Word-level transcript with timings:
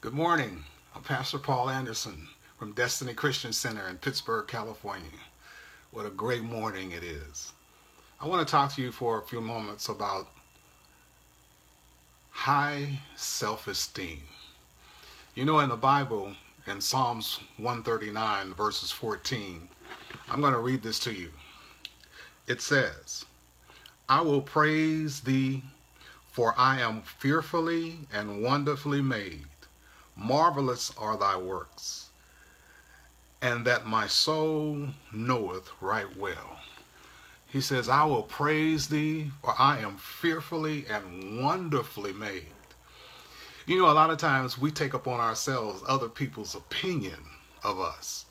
Good 0.00 0.14
morning. 0.14 0.62
I'm 0.94 1.02
Pastor 1.02 1.38
Paul 1.38 1.68
Anderson 1.70 2.28
from 2.56 2.70
Destiny 2.70 3.14
Christian 3.14 3.52
Center 3.52 3.88
in 3.88 3.98
Pittsburg, 3.98 4.46
California. 4.46 5.10
What 5.90 6.06
a 6.06 6.10
great 6.10 6.44
morning 6.44 6.92
it 6.92 7.02
is. 7.02 7.52
I 8.20 8.28
want 8.28 8.46
to 8.46 8.48
talk 8.48 8.72
to 8.74 8.80
you 8.80 8.92
for 8.92 9.18
a 9.18 9.26
few 9.26 9.40
moments 9.40 9.88
about 9.88 10.28
high 12.30 13.00
self 13.16 13.66
esteem. 13.66 14.22
You 15.34 15.44
know, 15.44 15.58
in 15.58 15.68
the 15.68 15.76
Bible, 15.76 16.32
in 16.68 16.80
Psalms 16.80 17.40
139, 17.56 18.54
verses 18.54 18.92
14, 18.92 19.68
I'm 20.30 20.40
going 20.40 20.52
to 20.52 20.60
read 20.60 20.80
this 20.80 21.00
to 21.00 21.12
you. 21.12 21.32
It 22.46 22.62
says, 22.62 23.24
I 24.08 24.20
will 24.20 24.42
praise 24.42 25.22
thee, 25.22 25.64
for 26.30 26.54
I 26.56 26.82
am 26.82 27.02
fearfully 27.02 27.96
and 28.12 28.44
wonderfully 28.44 29.02
made. 29.02 29.46
Marvelous 30.20 30.92
are 30.98 31.16
thy 31.16 31.36
works, 31.36 32.10
and 33.40 33.64
that 33.64 33.86
my 33.86 34.08
soul 34.08 34.88
knoweth 35.12 35.70
right 35.80 36.16
well. 36.16 36.58
He 37.46 37.60
says, 37.60 37.88
I 37.88 38.04
will 38.04 38.24
praise 38.24 38.88
thee, 38.88 39.30
for 39.40 39.54
I 39.56 39.78
am 39.78 39.96
fearfully 39.96 40.86
and 40.90 41.40
wonderfully 41.40 42.12
made. 42.12 42.46
You 43.64 43.78
know, 43.78 43.90
a 43.90 43.94
lot 43.94 44.10
of 44.10 44.18
times 44.18 44.58
we 44.58 44.72
take 44.72 44.92
upon 44.92 45.20
ourselves 45.20 45.84
other 45.86 46.08
people's 46.08 46.56
opinion 46.56 47.20
of 47.62 47.78
us, 47.78 48.26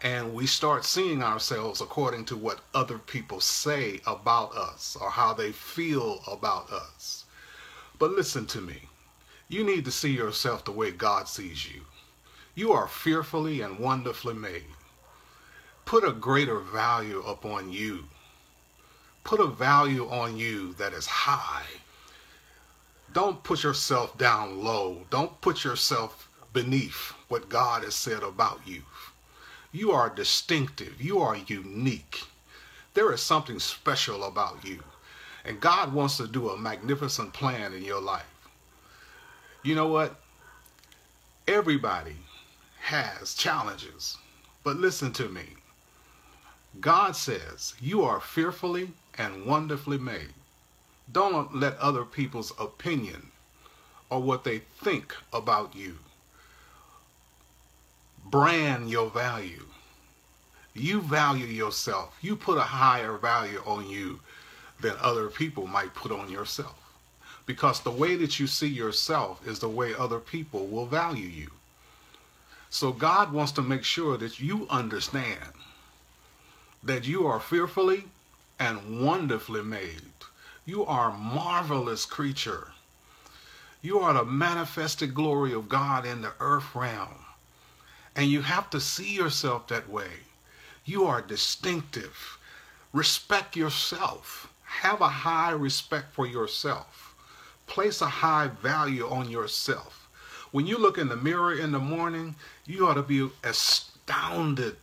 and 0.00 0.32
we 0.32 0.46
start 0.46 0.86
seeing 0.86 1.22
ourselves 1.22 1.82
according 1.82 2.24
to 2.26 2.36
what 2.38 2.60
other 2.72 2.98
people 2.98 3.40
say 3.40 4.00
about 4.06 4.56
us 4.56 4.96
or 4.98 5.10
how 5.10 5.34
they 5.34 5.52
feel 5.52 6.22
about 6.26 6.72
us. 6.72 7.26
But 7.98 8.12
listen 8.12 8.46
to 8.46 8.62
me. 8.62 8.88
You 9.48 9.64
need 9.64 9.86
to 9.86 9.90
see 9.90 10.10
yourself 10.10 10.64
the 10.64 10.72
way 10.72 10.90
God 10.90 11.26
sees 11.26 11.66
you. 11.72 11.80
You 12.54 12.72
are 12.72 12.86
fearfully 12.86 13.62
and 13.62 13.78
wonderfully 13.78 14.34
made. 14.34 14.64
Put 15.86 16.04
a 16.04 16.12
greater 16.12 16.58
value 16.58 17.22
upon 17.22 17.72
you. 17.72 18.04
Put 19.24 19.40
a 19.40 19.46
value 19.46 20.06
on 20.08 20.36
you 20.36 20.74
that 20.74 20.92
is 20.92 21.06
high. 21.06 21.64
Don't 23.14 23.42
put 23.42 23.62
yourself 23.62 24.18
down 24.18 24.62
low. 24.62 25.06
Don't 25.08 25.40
put 25.40 25.64
yourself 25.64 26.28
beneath 26.52 27.14
what 27.28 27.48
God 27.48 27.84
has 27.84 27.94
said 27.94 28.22
about 28.22 28.60
you. 28.66 28.82
You 29.72 29.92
are 29.92 30.10
distinctive. 30.10 31.00
You 31.00 31.20
are 31.20 31.36
unique. 31.36 32.24
There 32.92 33.12
is 33.12 33.22
something 33.22 33.60
special 33.60 34.24
about 34.24 34.62
you. 34.62 34.82
And 35.44 35.60
God 35.60 35.94
wants 35.94 36.18
to 36.18 36.26
do 36.26 36.50
a 36.50 36.58
magnificent 36.58 37.32
plan 37.32 37.72
in 37.72 37.82
your 37.82 38.00
life. 38.02 38.26
You 39.62 39.74
know 39.74 39.88
what? 39.88 40.14
Everybody 41.46 42.16
has 42.80 43.34
challenges. 43.34 44.16
But 44.64 44.76
listen 44.76 45.12
to 45.14 45.28
me. 45.28 45.44
God 46.80 47.16
says 47.16 47.74
you 47.80 48.02
are 48.02 48.20
fearfully 48.20 48.90
and 49.16 49.46
wonderfully 49.46 49.98
made. 49.98 50.34
Don't 51.10 51.56
let 51.56 51.76
other 51.78 52.04
people's 52.04 52.52
opinion 52.58 53.28
or 54.10 54.20
what 54.20 54.44
they 54.44 54.58
think 54.58 55.14
about 55.32 55.74
you 55.74 55.98
brand 58.26 58.90
your 58.90 59.08
value. 59.10 59.64
You 60.74 61.00
value 61.00 61.46
yourself. 61.46 62.16
You 62.20 62.36
put 62.36 62.58
a 62.58 62.62
higher 62.62 63.16
value 63.16 63.62
on 63.64 63.88
you 63.88 64.20
than 64.80 64.94
other 65.00 65.28
people 65.28 65.66
might 65.66 65.94
put 65.94 66.12
on 66.12 66.30
yourself 66.30 66.87
because 67.48 67.80
the 67.80 67.90
way 67.90 68.14
that 68.14 68.38
you 68.38 68.46
see 68.46 68.68
yourself 68.68 69.40
is 69.48 69.58
the 69.58 69.70
way 69.70 69.94
other 69.94 70.18
people 70.18 70.66
will 70.66 70.84
value 70.84 71.26
you. 71.26 71.50
So 72.68 72.92
God 72.92 73.32
wants 73.32 73.52
to 73.52 73.62
make 73.62 73.84
sure 73.84 74.18
that 74.18 74.38
you 74.38 74.66
understand 74.68 75.54
that 76.82 77.08
you 77.08 77.26
are 77.26 77.40
fearfully 77.40 78.04
and 78.60 79.02
wonderfully 79.02 79.62
made. 79.62 80.02
You 80.66 80.84
are 80.84 81.08
a 81.08 81.16
marvelous 81.16 82.04
creature. 82.04 82.72
You 83.80 83.98
are 84.00 84.12
the 84.12 84.26
manifested 84.26 85.14
glory 85.14 85.54
of 85.54 85.70
God 85.70 86.04
in 86.04 86.20
the 86.20 86.34
earth 86.40 86.74
realm. 86.74 87.24
And 88.14 88.30
you 88.30 88.42
have 88.42 88.68
to 88.70 88.78
see 88.78 89.14
yourself 89.14 89.68
that 89.68 89.88
way. 89.88 90.10
You 90.84 91.06
are 91.06 91.22
distinctive. 91.22 92.36
Respect 92.92 93.56
yourself. 93.56 94.52
Have 94.64 95.00
a 95.00 95.08
high 95.08 95.52
respect 95.52 96.12
for 96.12 96.26
yourself 96.26 97.07
place 97.68 98.00
a 98.00 98.06
high 98.06 98.48
value 98.62 99.06
on 99.08 99.30
yourself. 99.30 100.08
When 100.50 100.66
you 100.66 100.78
look 100.78 100.98
in 100.98 101.08
the 101.08 101.16
mirror 101.16 101.54
in 101.54 101.72
the 101.72 101.78
morning, 101.78 102.34
you 102.66 102.86
ought 102.86 102.94
to 102.94 103.02
be 103.02 103.28
astounded 103.44 104.76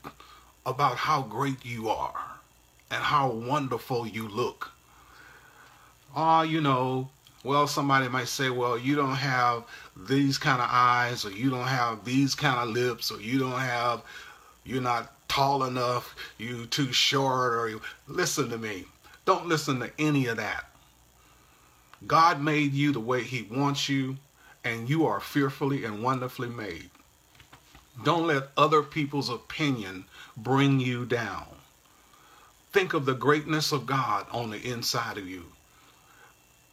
about 0.66 0.97
how 0.97 1.23
great 1.23 1.66
you 1.66 1.90
are 1.90 2.40
and 2.91 3.01
how 3.03 3.31
wonderful 3.31 4.07
you 4.07 4.28
look. 4.28 4.72
Ah, 6.16 6.44
you 6.44 6.62
know, 6.62 7.09
well, 7.44 7.68
somebody 7.68 8.07
might 8.07 8.28
say, 8.28 8.50
well, 8.50 8.78
you 8.78 8.96
don't 8.96 9.16
have 9.16 9.63
these 9.96 10.38
kind 10.38 10.62
of 10.62 10.67
eyes, 10.72 11.25
or 11.25 11.31
you 11.31 11.50
don't 11.50 11.67
have 11.67 12.06
these 12.06 12.34
kind 12.34 12.57
of 12.57 12.73
lips, 12.73 13.12
or 13.12 13.19
you 13.19 13.38
don't 13.38 13.59
have, 13.59 14.02
you're 14.63 14.81
not 14.81 15.12
tall 15.28 15.63
enough, 15.66 16.16
you 16.38 16.66
too 16.67 16.91
short, 16.91 17.53
or 17.53 17.69
you, 17.69 17.81
listen 18.07 18.50
to 18.50 18.57
me. 18.57 18.85
Don't 19.25 19.47
listen 19.47 19.79
to 19.79 19.91
any 20.00 20.28
of 20.28 20.38
that. 20.38 20.66
God 22.06 22.41
made 22.41 22.73
you 22.73 22.91
the 22.91 23.00
way 23.00 23.23
He 23.23 23.44
wants 23.44 23.89
you, 23.89 24.17
and 24.63 24.89
you 24.89 25.06
are 25.06 25.19
fearfully 25.19 25.85
and 25.85 26.03
wonderfully 26.03 26.50
made. 26.50 26.89
Don't 28.03 28.28
let 28.28 28.50
other 28.57 28.83
people's 28.83 29.29
opinion 29.29 30.05
bring 30.35 30.79
you 30.79 31.05
down. 31.05 31.45
Think 32.73 32.94
of 32.94 33.05
the 33.05 33.13
greatness 33.13 33.72
of 33.72 33.85
God 33.85 34.25
on 34.31 34.50
the 34.50 34.61
inside 34.61 35.17
of 35.17 35.28
you. 35.28 35.45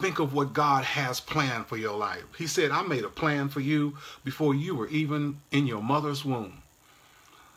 Think 0.00 0.18
of 0.18 0.34
what 0.34 0.52
God 0.52 0.82
has 0.82 1.20
planned 1.20 1.66
for 1.66 1.76
your 1.76 1.96
life. 1.96 2.24
He 2.36 2.48
said, 2.48 2.72
I 2.72 2.82
made 2.82 3.04
a 3.04 3.08
plan 3.08 3.48
for 3.48 3.60
you 3.60 3.96
before 4.24 4.52
you 4.52 4.74
were 4.74 4.88
even 4.88 5.40
in 5.52 5.68
your 5.68 5.82
mother's 5.82 6.24
womb. 6.24 6.62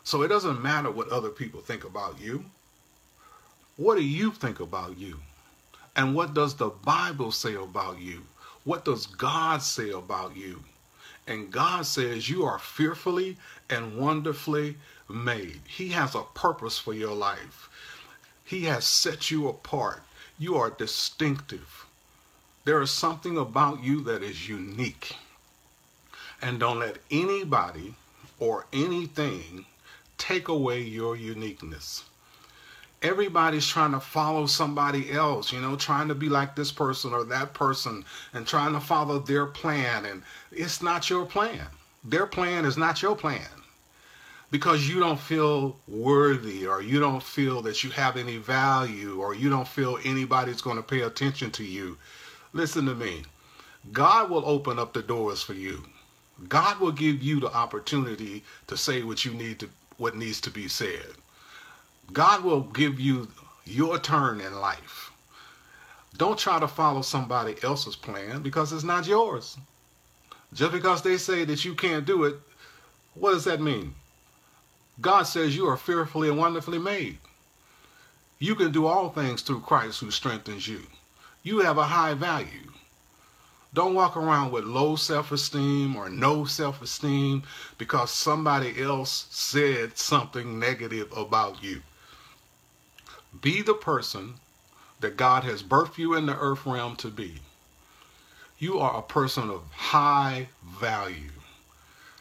So 0.03 0.21
it 0.21 0.27
doesn't 0.27 0.61
matter 0.61 0.91
what 0.91 1.09
other 1.09 1.29
people 1.29 1.61
think 1.61 1.83
about 1.83 2.21
you. 2.21 2.45
What 3.77 3.95
do 3.95 4.03
you 4.03 4.29
think 4.29 4.59
about 4.59 4.99
you? 4.99 5.21
And 5.95 6.13
what 6.13 6.33
does 6.33 6.55
the 6.55 6.69
Bible 6.69 7.31
say 7.31 7.55
about 7.55 7.99
you? 7.99 8.23
What 8.65 8.83
does 8.83 9.05
God 9.05 9.61
say 9.61 9.91
about 9.91 10.35
you? 10.35 10.63
And 11.27 11.51
God 11.51 11.85
says 11.85 12.29
you 12.29 12.43
are 12.43 12.59
fearfully 12.59 13.37
and 13.69 13.97
wonderfully 13.97 14.75
made. 15.09 15.61
He 15.67 15.89
has 15.89 16.13
a 16.13 16.23
purpose 16.33 16.77
for 16.77 16.93
your 16.93 17.15
life. 17.15 17.69
He 18.43 18.65
has 18.65 18.85
set 18.85 19.31
you 19.31 19.47
apart. 19.47 20.03
You 20.37 20.55
are 20.55 20.69
distinctive. 20.69 21.85
There 22.65 22.81
is 22.81 22.91
something 22.91 23.37
about 23.37 23.83
you 23.83 24.01
that 24.01 24.21
is 24.21 24.49
unique. 24.49 25.15
And 26.41 26.59
don't 26.59 26.79
let 26.79 26.97
anybody 27.09 27.95
or 28.39 28.65
anything 28.73 29.65
take 30.17 30.47
away 30.47 30.81
your 30.81 31.15
uniqueness 31.15 32.03
everybody's 33.01 33.67
trying 33.67 33.91
to 33.91 33.99
follow 33.99 34.45
somebody 34.45 35.11
else, 35.11 35.51
you 35.51 35.61
know, 35.61 35.75
trying 35.75 36.07
to 36.07 36.15
be 36.15 36.29
like 36.29 36.55
this 36.55 36.71
person 36.71 37.13
or 37.13 37.23
that 37.25 37.53
person 37.53 38.03
and 38.33 38.47
trying 38.47 38.73
to 38.73 38.79
follow 38.79 39.19
their 39.19 39.45
plan. 39.45 40.05
And 40.05 40.23
it's 40.51 40.81
not 40.81 41.09
your 41.09 41.25
plan. 41.25 41.67
Their 42.03 42.25
plan 42.25 42.65
is 42.65 42.77
not 42.77 43.01
your 43.01 43.15
plan 43.15 43.47
because 44.51 44.87
you 44.87 44.99
don't 44.99 45.19
feel 45.19 45.77
worthy 45.87 46.65
or 46.65 46.81
you 46.81 46.99
don't 46.99 47.23
feel 47.23 47.61
that 47.63 47.83
you 47.83 47.89
have 47.89 48.15
any 48.15 48.37
value 48.37 49.19
or 49.19 49.35
you 49.35 49.49
don't 49.49 49.67
feel 49.67 49.99
anybody's 50.05 50.61
going 50.61 50.77
to 50.77 50.83
pay 50.83 51.01
attention 51.01 51.51
to 51.51 51.63
you. 51.63 51.97
Listen 52.53 52.85
to 52.85 52.95
me. 52.95 53.23
God 53.91 54.29
will 54.29 54.45
open 54.45 54.79
up 54.79 54.93
the 54.93 55.01
doors 55.03 55.41
for 55.41 55.53
you. 55.53 55.83
God 56.47 56.79
will 56.79 56.91
give 56.91 57.23
you 57.23 57.39
the 57.39 57.53
opportunity 57.53 58.43
to 58.67 58.77
say 58.77 59.03
what 59.03 59.25
you 59.25 59.33
need 59.33 59.59
to 59.59 59.69
what 59.97 60.15
needs 60.15 60.41
to 60.41 60.51
be 60.51 60.67
said. 60.67 61.15
God 62.15 62.45
will 62.45 62.61
give 62.61 62.97
you 62.97 63.27
your 63.65 63.99
turn 63.99 64.39
in 64.39 64.61
life. 64.61 65.11
Don't 66.15 66.39
try 66.39 66.61
to 66.61 66.67
follow 66.67 67.01
somebody 67.01 67.55
else's 67.61 67.97
plan 67.97 68.41
because 68.41 68.71
it's 68.71 68.85
not 68.85 69.05
yours. 69.05 69.57
Just 70.53 70.71
because 70.71 71.01
they 71.01 71.17
say 71.17 71.43
that 71.43 71.65
you 71.65 71.75
can't 71.75 72.05
do 72.05 72.23
it, 72.23 72.35
what 73.15 73.31
does 73.31 73.43
that 73.43 73.59
mean? 73.59 73.95
God 75.01 75.23
says 75.23 75.57
you 75.57 75.67
are 75.67 75.75
fearfully 75.75 76.29
and 76.29 76.37
wonderfully 76.37 76.79
made. 76.79 77.17
You 78.39 78.55
can 78.55 78.71
do 78.71 78.85
all 78.85 79.09
things 79.09 79.41
through 79.41 79.59
Christ 79.59 79.99
who 79.99 80.09
strengthens 80.09 80.69
you. 80.69 80.83
You 81.43 81.59
have 81.59 81.77
a 81.77 81.83
high 81.83 82.13
value. 82.13 82.71
Don't 83.73 83.93
walk 83.93 84.15
around 84.15 84.53
with 84.53 84.63
low 84.63 84.95
self 84.95 85.33
esteem 85.33 85.97
or 85.97 86.09
no 86.09 86.45
self 86.45 86.81
esteem 86.81 87.43
because 87.77 88.09
somebody 88.09 88.81
else 88.81 89.27
said 89.31 89.97
something 89.97 90.57
negative 90.57 91.11
about 91.11 91.61
you. 91.61 91.81
Be 93.41 93.61
the 93.61 93.73
person 93.73 94.35
that 94.99 95.17
God 95.17 95.43
has 95.43 95.63
birthed 95.63 95.97
you 95.97 96.13
in 96.15 96.25
the 96.25 96.37
earth 96.37 96.65
realm 96.65 96.95
to 96.97 97.09
be. 97.09 97.35
You 98.59 98.79
are 98.79 98.97
a 98.97 99.01
person 99.01 99.49
of 99.49 99.63
high 99.71 100.47
value. 100.63 101.31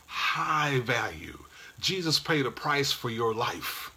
high 0.06 0.80
value. 0.80 1.38
Jesus 1.80 2.18
paid 2.18 2.46
a 2.46 2.50
price 2.50 2.92
for 2.92 3.10
your 3.10 3.34
life. 3.34 3.90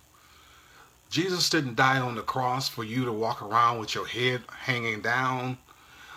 Jesus 1.09 1.49
didn't 1.49 1.75
die 1.75 1.99
on 1.99 2.15
the 2.15 2.21
cross 2.21 2.67
for 2.67 2.83
you 2.83 3.05
to 3.05 3.13
walk 3.13 3.41
around 3.41 3.79
with 3.79 3.95
your 3.95 4.05
head 4.07 4.41
hanging 4.49 5.01
down 5.01 5.57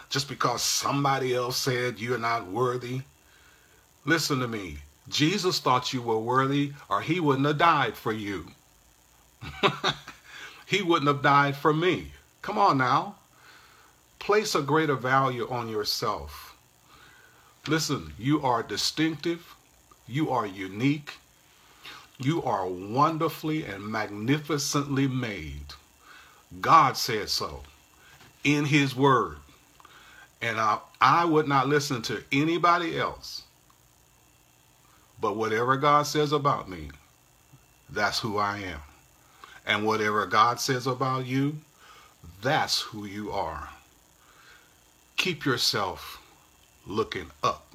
just 0.08 0.28
because 0.28 0.62
somebody 0.62 1.34
else 1.34 1.56
said 1.56 2.00
you're 2.00 2.18
not 2.18 2.46
worthy. 2.50 3.02
Listen 4.04 4.40
to 4.40 4.48
me. 4.48 4.78
Jesus 5.08 5.60
thought 5.60 5.92
you 5.92 6.02
were 6.02 6.18
worthy, 6.18 6.72
or 6.88 7.00
he 7.00 7.20
wouldn't 7.20 7.46
have 7.46 7.58
died 7.58 7.96
for 7.96 8.12
you. 8.12 8.46
he 10.70 10.82
wouldn't 10.82 11.08
have 11.08 11.20
died 11.20 11.56
for 11.56 11.74
me. 11.74 12.12
Come 12.42 12.56
on 12.56 12.78
now. 12.78 13.16
Place 14.20 14.54
a 14.54 14.62
greater 14.62 14.94
value 14.94 15.48
on 15.50 15.68
yourself. 15.68 16.56
Listen, 17.66 18.12
you 18.16 18.40
are 18.42 18.62
distinctive, 18.62 19.56
you 20.06 20.30
are 20.30 20.46
unique, 20.46 21.14
you 22.18 22.40
are 22.44 22.68
wonderfully 22.68 23.64
and 23.64 23.84
magnificently 23.84 25.08
made. 25.08 25.74
God 26.60 26.96
said 26.96 27.28
so 27.28 27.64
in 28.44 28.64
His 28.64 28.94
Word. 28.94 29.38
And 30.40 30.60
I, 30.60 30.78
I 31.00 31.24
would 31.24 31.48
not 31.48 31.66
listen 31.66 32.00
to 32.02 32.22
anybody 32.30 32.96
else. 32.96 33.42
But 35.20 35.34
whatever 35.34 35.76
God 35.76 36.06
says 36.06 36.30
about 36.30 36.70
me, 36.70 36.90
that's 37.90 38.20
who 38.20 38.38
I 38.38 38.58
am. 38.58 38.80
And 39.70 39.86
whatever 39.86 40.26
God 40.26 40.58
says 40.58 40.88
about 40.88 41.26
you, 41.26 41.58
that's 42.42 42.80
who 42.80 43.04
you 43.04 43.30
are. 43.30 43.68
Keep 45.16 45.44
yourself 45.44 46.20
looking 46.88 47.30
up. 47.44 47.69